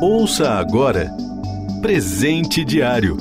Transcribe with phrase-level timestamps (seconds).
[0.00, 1.10] Ouça agora
[1.80, 3.16] Presente Diário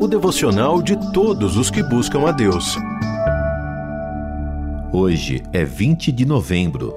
[0.00, 2.76] o devocional de todos os que buscam a Deus.
[4.92, 6.94] Hoje é 20 de novembro.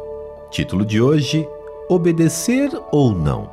[0.50, 1.48] Título de hoje:
[1.88, 3.50] Obedecer ou não?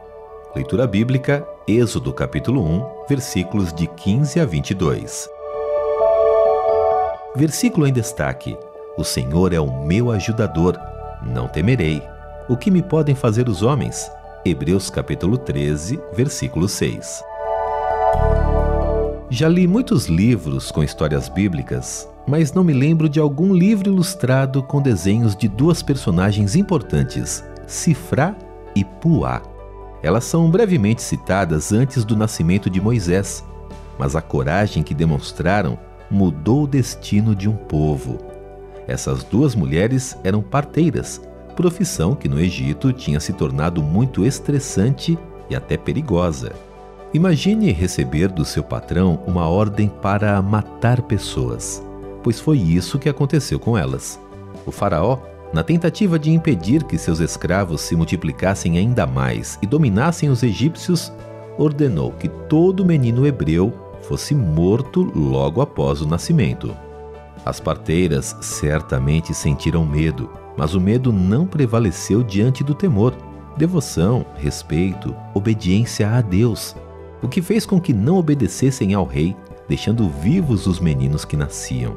[0.57, 5.29] Leitura bíblica, Êxodo capítulo 1, versículos de 15 a 22.
[7.37, 8.57] Versículo em destaque:
[8.97, 10.77] O Senhor é o meu ajudador,
[11.23, 12.03] não temerei.
[12.49, 14.11] O que me podem fazer os homens?
[14.47, 17.25] Hebreus capítulo 13, versículo 6.
[19.31, 24.63] Já li muitos livros com histórias bíblicas, mas não me lembro de algum livro ilustrado
[24.63, 28.37] com desenhos de duas personagens importantes, Sifrá
[28.77, 29.41] e Puá.
[30.03, 33.43] Elas são brevemente citadas antes do nascimento de Moisés,
[33.99, 35.79] mas a coragem que demonstraram
[36.11, 38.19] mudou o destino de um povo.
[38.87, 41.19] Essas duas mulheres eram parteiras
[41.55, 45.19] profissão que no Egito tinha se tornado muito estressante
[45.49, 46.53] e até perigosa.
[47.15, 51.83] Imagine receber do seu patrão uma ordem para matar pessoas,
[52.23, 54.21] pois foi isso que aconteceu com elas.
[54.67, 55.19] O Faraó,
[55.53, 61.13] na tentativa de impedir que seus escravos se multiplicassem ainda mais e dominassem os egípcios,
[61.57, 63.73] ordenou que todo menino hebreu
[64.03, 66.77] fosse morto logo após o nascimento.
[67.45, 73.15] As parteiras certamente sentiram medo mas o medo não prevaleceu diante do temor,
[73.57, 76.77] devoção, respeito, obediência a Deus,
[77.23, 79.37] o que fez com que não obedecessem ao rei,
[79.69, 81.97] deixando vivos os meninos que nasciam.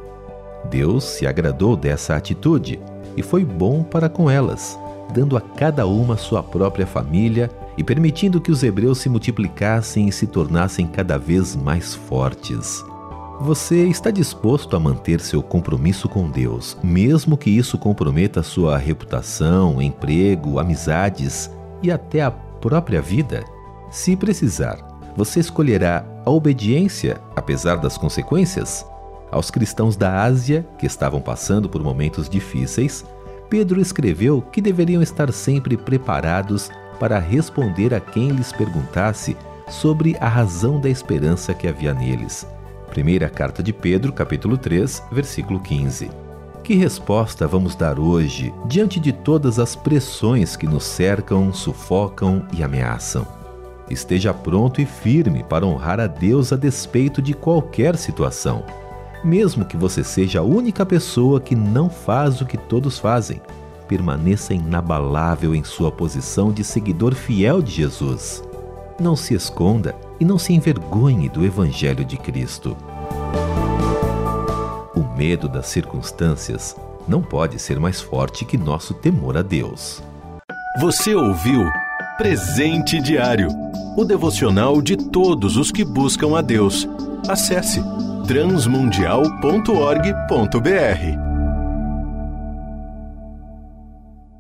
[0.70, 2.80] Deus se agradou dessa atitude
[3.16, 4.78] e foi bom para com elas,
[5.14, 10.12] dando a cada uma sua própria família e permitindo que os hebreus se multiplicassem e
[10.12, 12.84] se tornassem cada vez mais fortes.
[13.40, 19.80] Você está disposto a manter seu compromisso com Deus, mesmo que isso comprometa sua reputação,
[19.80, 21.48] emprego, amizades
[21.84, 23.46] e até a própria vida?
[23.92, 24.80] Se precisar,
[25.16, 28.84] você escolherá a obediência apesar das consequências?
[29.30, 33.06] Aos cristãos da Ásia, que estavam passando por momentos difíceis,
[33.52, 39.38] Pedro escreveu que deveriam estar sempre preparados para responder a quem lhes perguntasse
[39.70, 42.48] sobre a razão da esperança que havia neles
[42.98, 46.10] Primeira carta de Pedro, capítulo 3, versículo 15.
[46.64, 52.64] Que resposta vamos dar hoje diante de todas as pressões que nos cercam, sufocam e
[52.64, 53.24] ameaçam?
[53.88, 58.66] Esteja pronto e firme para honrar a Deus a despeito de qualquer situação,
[59.24, 63.40] mesmo que você seja a única pessoa que não faz o que todos fazem.
[63.88, 68.44] Permaneça inabalável em sua posição de seguidor fiel de Jesus.
[69.00, 72.76] Não se esconda e não se envergonhe do Evangelho de Cristo.
[74.96, 76.76] O medo das circunstâncias
[77.08, 80.04] não pode ser mais forte que nosso temor a Deus.
[80.80, 81.64] Você ouviu
[82.18, 83.48] Presente Diário
[83.98, 86.88] o devocional de todos os que buscam a Deus.
[87.28, 87.82] Acesse
[88.28, 91.27] transmundial.org.br.